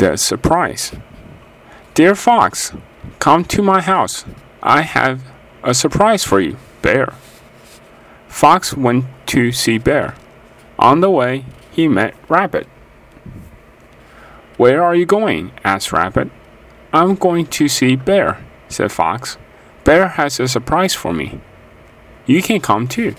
[0.00, 0.92] The surprise.
[1.92, 2.72] Dear Fox,
[3.18, 4.24] come to my house.
[4.62, 5.20] I have
[5.62, 7.12] a surprise for you, Bear.
[8.26, 10.14] Fox went to see Bear.
[10.78, 12.66] On the way, he met Rabbit.
[14.56, 15.52] Where are you going?
[15.64, 16.30] asked Rabbit.
[16.94, 19.36] I'm going to see Bear, said Fox.
[19.84, 21.42] Bear has a surprise for me.
[22.24, 23.16] You can come too.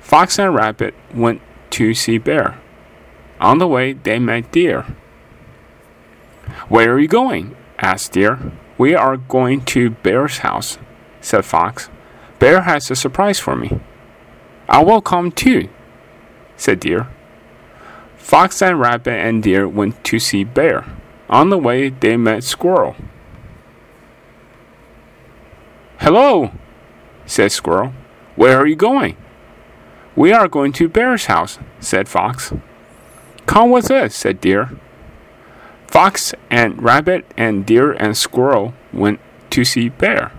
[0.00, 1.42] Fox and Rabbit went
[1.72, 2.58] to see Bear.
[3.40, 4.86] On the way, they met Deer.
[6.68, 7.56] Where are you going?
[7.78, 8.52] asked Deer.
[8.76, 10.78] We are going to Bear's house,
[11.20, 11.88] said Fox.
[12.38, 13.80] Bear has a surprise for me.
[14.68, 15.68] I will come too,
[16.56, 17.08] said Deer.
[18.16, 20.86] Fox and Rabbit and Deer went to see Bear.
[21.28, 22.96] On the way, they met Squirrel.
[25.98, 26.52] Hello,
[27.26, 27.92] said Squirrel.
[28.36, 29.16] Where are you going?
[30.16, 32.52] We are going to Bear's house, said Fox.
[33.46, 34.78] Come with us, said Deer.
[35.88, 40.32] Fox and Rabbit and Deer and Squirrel went to see Bear.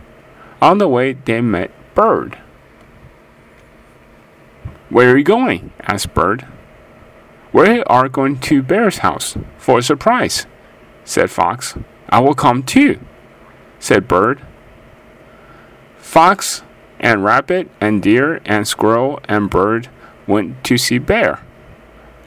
[0.62, 2.38] On the way, they met Bird.
[4.90, 5.72] Where are you going?
[5.82, 6.46] asked Bird.
[7.54, 10.46] We are going to Bear's house for a surprise,
[11.04, 11.76] said Fox.
[12.09, 13.00] I will come too,
[13.80, 14.42] said Bird.
[15.98, 16.64] Fox
[17.00, 19.90] and Rabbit and Deer and Squirrel and Bird
[20.28, 21.42] went to see Bear.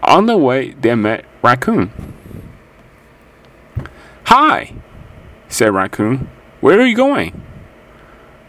[0.02, 1.90] On the way, they met Raccoon.
[4.40, 4.72] Hi,
[5.48, 6.30] said Raccoon.
[6.60, 7.42] Where are you going?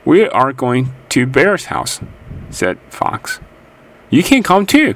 [0.06, 2.00] We are going to Bear's house,
[2.52, 3.40] said Fox.
[4.12, 4.94] You can come too.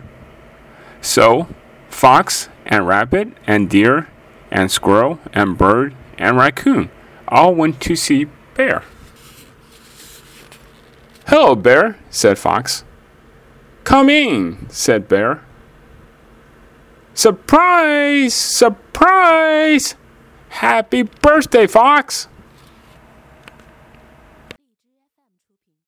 [1.02, 1.48] So,
[1.90, 4.08] Fox and Rabbit and Deer
[4.52, 6.92] and Squirrel and Bird and Raccoon
[7.28, 8.84] all went to see Bear.
[11.26, 12.84] Hello, Bear, said Fox.
[13.84, 15.44] Come in, said Bear.
[17.16, 18.36] Surprise!
[18.36, 19.96] Surprise!
[20.54, 22.28] Happy birthday, Fox!